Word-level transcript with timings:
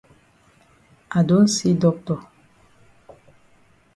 I 1.11 1.21
don 1.21 1.47
see 1.47 1.75
doctor. 1.75 2.17